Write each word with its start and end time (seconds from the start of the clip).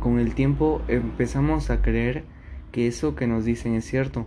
con 0.00 0.18
el 0.18 0.34
tiempo 0.34 0.82
empezamos 0.88 1.70
a 1.70 1.82
creer 1.82 2.24
que 2.72 2.86
eso 2.86 3.14
que 3.14 3.26
nos 3.26 3.44
dicen 3.44 3.74
es 3.74 3.84
cierto. 3.84 4.26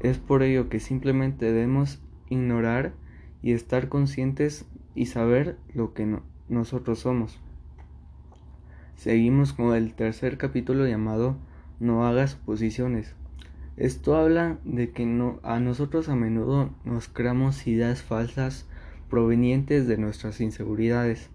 Es 0.00 0.18
por 0.18 0.42
ello 0.42 0.68
que 0.68 0.78
simplemente 0.78 1.46
debemos 1.46 2.00
ignorar 2.28 2.92
y 3.42 3.52
estar 3.52 3.88
conscientes 3.88 4.66
y 4.94 5.06
saber 5.06 5.58
lo 5.74 5.94
que 5.94 6.18
nosotros 6.48 7.00
somos. 7.00 7.40
Seguimos 8.94 9.52
con 9.52 9.74
el 9.74 9.94
tercer 9.94 10.38
capítulo 10.38 10.86
llamado 10.86 11.36
No 11.80 12.06
hagas 12.06 12.32
suposiciones. 12.32 13.14
Esto 13.78 14.16
habla 14.16 14.58
de 14.64 14.90
que 14.90 15.06
no, 15.06 15.38
a 15.44 15.60
nosotros 15.60 16.08
a 16.08 16.16
menudo 16.16 16.70
nos 16.84 17.06
creamos 17.06 17.64
ideas 17.68 18.02
falsas 18.02 18.66
provenientes 19.08 19.86
de 19.86 19.96
nuestras 19.96 20.40
inseguridades. 20.40 21.30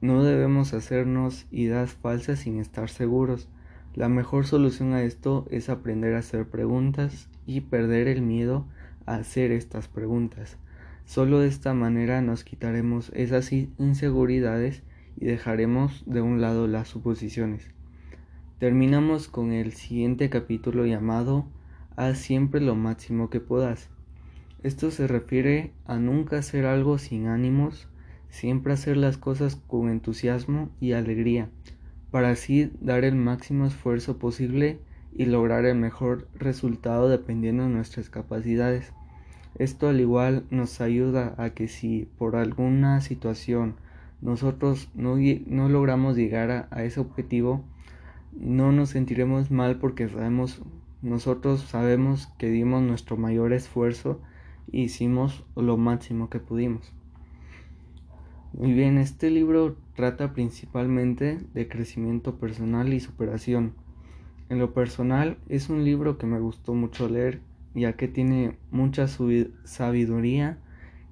No 0.00 0.22
debemos 0.22 0.72
hacernos 0.72 1.46
ideas 1.50 1.94
falsas 1.94 2.38
sin 2.38 2.60
estar 2.60 2.90
seguros. 2.90 3.48
La 3.96 4.08
mejor 4.08 4.46
solución 4.46 4.92
a 4.92 5.02
esto 5.02 5.48
es 5.50 5.68
aprender 5.68 6.14
a 6.14 6.20
hacer 6.20 6.46
preguntas 6.46 7.28
y 7.44 7.62
perder 7.62 8.06
el 8.06 8.22
miedo 8.22 8.66
a 9.04 9.16
hacer 9.16 9.50
estas 9.50 9.88
preguntas. 9.88 10.58
Solo 11.06 11.40
de 11.40 11.48
esta 11.48 11.74
manera 11.74 12.22
nos 12.22 12.44
quitaremos 12.44 13.10
esas 13.16 13.50
inseguridades 13.50 14.84
y 15.16 15.24
dejaremos 15.24 16.04
de 16.06 16.20
un 16.20 16.40
lado 16.40 16.68
las 16.68 16.86
suposiciones. 16.86 17.68
Terminamos 18.60 19.26
con 19.26 19.50
el 19.50 19.72
siguiente 19.72 20.30
capítulo 20.30 20.86
llamado 20.86 21.46
haz 21.96 22.18
siempre 22.18 22.60
lo 22.60 22.74
máximo 22.74 23.30
que 23.30 23.40
puedas. 23.40 23.88
Esto 24.62 24.90
se 24.90 25.06
refiere 25.06 25.72
a 25.84 25.98
nunca 25.98 26.38
hacer 26.38 26.64
algo 26.64 26.98
sin 26.98 27.26
ánimos, 27.26 27.88
siempre 28.30 28.72
hacer 28.72 28.96
las 28.96 29.18
cosas 29.18 29.56
con 29.56 29.90
entusiasmo 29.90 30.70
y 30.80 30.92
alegría, 30.92 31.50
para 32.10 32.30
así 32.30 32.72
dar 32.80 33.04
el 33.04 33.14
máximo 33.14 33.66
esfuerzo 33.66 34.18
posible 34.18 34.78
y 35.12 35.26
lograr 35.26 35.64
el 35.66 35.76
mejor 35.76 36.28
resultado 36.34 37.08
dependiendo 37.08 37.64
de 37.64 37.68
nuestras 37.68 38.10
capacidades. 38.10 38.92
Esto 39.56 39.88
al 39.88 40.00
igual 40.00 40.44
nos 40.50 40.80
ayuda 40.80 41.34
a 41.38 41.50
que 41.50 41.68
si 41.68 42.08
por 42.18 42.34
alguna 42.34 43.00
situación 43.00 43.76
nosotros 44.20 44.88
no, 44.94 45.16
no 45.46 45.68
logramos 45.68 46.16
llegar 46.16 46.50
a, 46.50 46.68
a 46.70 46.82
ese 46.84 46.98
objetivo, 46.98 47.62
no 48.32 48.72
nos 48.72 48.88
sentiremos 48.88 49.50
mal 49.50 49.78
porque 49.78 50.08
sabemos 50.08 50.62
nosotros 51.04 51.60
sabemos 51.60 52.28
que 52.38 52.48
dimos 52.48 52.82
nuestro 52.82 53.18
mayor 53.18 53.52
esfuerzo 53.52 54.20
e 54.72 54.80
hicimos 54.80 55.44
lo 55.54 55.76
máximo 55.76 56.30
que 56.30 56.40
pudimos. 56.40 56.92
Muy 58.54 58.72
bien, 58.72 58.96
este 58.96 59.30
libro 59.30 59.76
trata 59.94 60.32
principalmente 60.32 61.38
de 61.52 61.68
crecimiento 61.68 62.36
personal 62.36 62.94
y 62.94 63.00
superación. 63.00 63.74
En 64.48 64.58
lo 64.58 64.72
personal 64.72 65.36
es 65.48 65.68
un 65.68 65.84
libro 65.84 66.16
que 66.16 66.26
me 66.26 66.40
gustó 66.40 66.72
mucho 66.72 67.08
leer 67.08 67.40
ya 67.74 67.94
que 67.94 68.08
tiene 68.08 68.56
mucha 68.70 69.06
sabiduría 69.08 70.58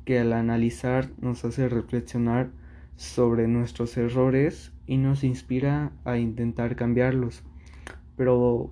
que 0.07 0.19
al 0.19 0.33
analizar 0.33 1.11
nos 1.21 1.45
hace 1.45 1.69
reflexionar 1.69 2.51
sobre 2.97 3.47
nuestros 3.47 3.97
errores 3.99 4.73
y 4.87 4.97
nos 4.97 5.23
inspira 5.23 5.93
a 6.05 6.17
intentar 6.17 6.77
cambiarlos. 6.77 7.43
Pero 8.17 8.71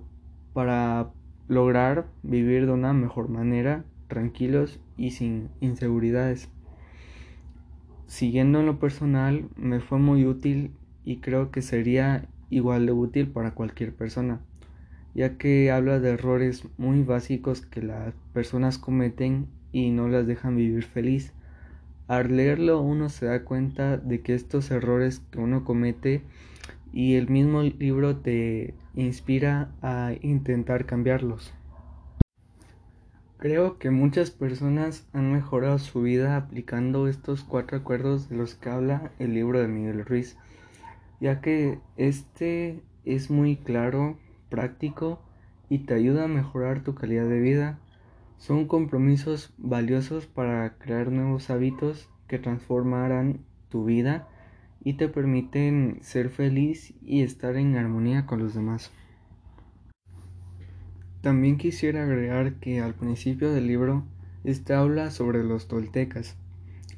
para 0.53 1.11
lograr 1.47 2.07
vivir 2.23 2.65
de 2.65 2.71
una 2.71 2.93
mejor 2.93 3.29
manera, 3.29 3.83
tranquilos 4.07 4.79
y 4.97 5.11
sin 5.11 5.49
inseguridades. 5.59 6.49
Siguiendo 8.07 8.59
en 8.59 8.65
lo 8.65 8.79
personal, 8.79 9.45
me 9.55 9.79
fue 9.79 9.97
muy 9.97 10.25
útil 10.25 10.71
y 11.05 11.17
creo 11.17 11.51
que 11.51 11.61
sería 11.61 12.27
igual 12.49 12.85
de 12.85 12.91
útil 12.91 13.27
para 13.27 13.51
cualquier 13.51 13.93
persona, 13.93 14.41
ya 15.15 15.37
que 15.37 15.71
habla 15.71 15.99
de 15.99 16.11
errores 16.11 16.67
muy 16.77 17.03
básicos 17.03 17.61
que 17.61 17.81
las 17.81 18.13
personas 18.33 18.77
cometen 18.77 19.47
y 19.71 19.91
no 19.91 20.09
las 20.09 20.27
dejan 20.27 20.57
vivir 20.57 20.83
feliz. 20.83 21.33
Al 22.07 22.35
leerlo 22.35 22.81
uno 22.81 23.07
se 23.07 23.27
da 23.27 23.45
cuenta 23.45 23.97
de 23.97 24.21
que 24.21 24.35
estos 24.35 24.69
errores 24.71 25.21
que 25.31 25.39
uno 25.39 25.63
comete 25.63 26.23
y 26.93 27.15
el 27.15 27.29
mismo 27.29 27.61
libro 27.61 28.17
te 28.17 28.73
inspira 28.95 29.71
a 29.81 30.13
intentar 30.21 30.85
cambiarlos. 30.85 31.53
Creo 33.37 33.79
que 33.79 33.89
muchas 33.89 34.29
personas 34.29 35.07
han 35.13 35.31
mejorado 35.31 35.79
su 35.79 36.01
vida 36.01 36.35
aplicando 36.37 37.07
estos 37.07 37.43
cuatro 37.43 37.77
acuerdos 37.77 38.29
de 38.29 38.35
los 38.35 38.53
que 38.55 38.69
habla 38.69 39.11
el 39.17 39.33
libro 39.33 39.59
de 39.59 39.67
Miguel 39.67 40.05
Ruiz, 40.05 40.37
ya 41.19 41.41
que 41.41 41.79
este 41.97 42.81
es 43.03 43.31
muy 43.31 43.55
claro, 43.55 44.17
práctico 44.49 45.19
y 45.69 45.79
te 45.79 45.95
ayuda 45.95 46.25
a 46.25 46.27
mejorar 46.27 46.83
tu 46.83 46.93
calidad 46.93 47.27
de 47.27 47.39
vida. 47.39 47.79
Son 48.37 48.67
compromisos 48.67 49.53
valiosos 49.57 50.27
para 50.27 50.77
crear 50.77 51.11
nuevos 51.11 51.49
hábitos 51.49 52.09
que 52.27 52.37
transformarán 52.37 53.39
tu 53.69 53.85
vida 53.85 54.27
y 54.83 54.93
te 54.93 55.07
permiten 55.07 55.99
ser 56.01 56.29
feliz 56.29 56.93
y 57.03 57.21
estar 57.21 57.55
en 57.55 57.75
armonía 57.75 58.25
con 58.25 58.39
los 58.39 58.53
demás. 58.53 58.91
También 61.21 61.57
quisiera 61.57 62.03
agregar 62.03 62.55
que 62.55 62.81
al 62.81 62.95
principio 62.95 63.51
del 63.51 63.67
libro 63.67 64.03
este 64.43 64.73
habla 64.73 65.11
sobre 65.11 65.43
los 65.43 65.67
toltecas. 65.67 66.35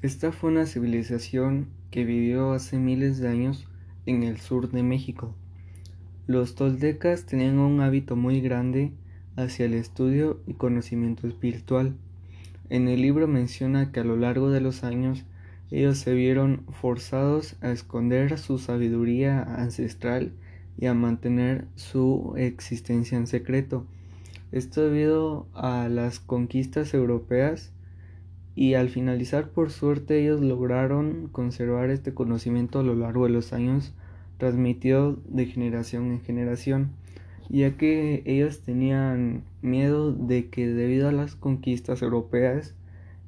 Esta 0.01 0.31
fue 0.31 0.51
una 0.51 0.65
civilización 0.65 1.67
que 1.91 2.05
vivió 2.05 2.53
hace 2.53 2.77
miles 2.77 3.19
de 3.19 3.27
años 3.27 3.67
en 4.05 4.23
el 4.23 4.39
sur 4.39 4.71
de 4.71 4.81
México. 4.81 5.35
Los 6.25 6.55
toltecas 6.55 7.25
tenían 7.25 7.59
un 7.59 7.81
hábito 7.81 8.15
muy 8.15 8.39
grande 8.39 8.93
hacia 9.35 9.65
el 9.65 9.73
estudio 9.73 10.39
y 10.47 10.53
conocimiento 10.53 11.27
espiritual. 11.27 11.97
En 12.69 12.87
el 12.87 13.01
libro 13.01 13.27
menciona 13.27 13.91
que 13.91 13.99
a 13.99 14.03
lo 14.05 14.15
largo 14.15 14.49
de 14.49 14.61
los 14.61 14.85
años 14.85 15.25
ellos 15.73 15.97
se 15.97 16.13
vieron 16.13 16.65
forzados 16.71 17.55
a 17.61 17.71
esconder 17.71 18.37
su 18.37 18.59
sabiduría 18.59 19.41
ancestral 19.41 20.31
y 20.77 20.85
a 20.85 20.93
mantener 20.93 21.65
su 21.75 22.35
existencia 22.37 23.17
en 23.17 23.25
secreto. 23.25 23.87
Esto 24.51 24.83
debido 24.83 25.47
a 25.55 25.89
las 25.89 26.19
conquistas 26.19 26.93
europeas 26.93 27.71
y 28.53 28.75
al 28.75 28.89
finalizar 28.89 29.49
por 29.49 29.71
suerte 29.71 30.21
ellos 30.21 30.41
lograron 30.41 31.27
conservar 31.31 31.89
este 31.89 32.13
conocimiento 32.13 32.79
a 32.79 32.83
lo 32.83 32.93
largo 32.93 33.25
de 33.25 33.31
los 33.31 33.51
años 33.51 33.93
transmitido 34.37 35.17
de 35.27 35.47
generación 35.47 36.11
en 36.11 36.21
generación 36.21 36.91
ya 37.49 37.77
que 37.77 38.21
ellos 38.25 38.61
tenían 38.61 39.43
miedo 39.63 40.13
de 40.13 40.49
que 40.49 40.67
debido 40.67 41.09
a 41.09 41.11
las 41.11 41.35
conquistas 41.35 42.03
europeas 42.03 42.75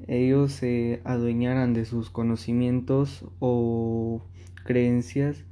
ellos 0.08 0.52
se 0.52 1.02
adueñaran 1.04 1.74
de 1.74 1.86
sus 1.86 2.10
conocimientos 2.10 3.26
o 3.40 4.22
creencias 4.66 5.44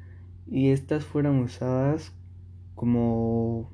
y 0.48 0.70
éstas 0.70 1.06
fueran 1.06 1.40
usadas 1.40 2.14
como 2.76 3.70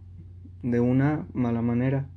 de 0.64 0.80
una 0.80 1.28
mala 1.34 1.62
manera. 1.62 2.08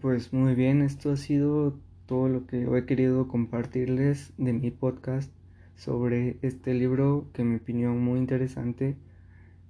Pues 0.00 0.32
muy 0.32 0.54
bien, 0.54 0.82
esto 0.82 1.12
ha 1.12 1.16
sido 1.16 1.78
todo 2.06 2.28
lo 2.28 2.46
que 2.46 2.66
he 2.76 2.86
querido 2.86 3.28
compartirles 3.28 4.32
de 4.36 4.52
mi 4.52 4.70
podcast 4.70 5.32
sobre 5.76 6.38
este 6.42 6.74
libro 6.74 7.26
que 7.32 7.42
en 7.42 7.52
mi 7.52 7.58
muy 7.98 8.18
interesante 8.18 8.96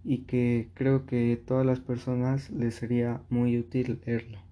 y 0.04 0.18
que 0.24 0.68
creo 0.74 1.06
que 1.06 1.40
todas 1.46 1.64
las 1.64 1.80
personas 1.80 2.50
les 2.50 2.74
sería 2.74 3.22
muy 3.30 3.58
útil 3.58 4.00
leerlo. 4.04 4.51